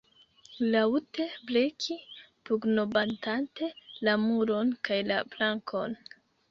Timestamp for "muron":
4.27-4.77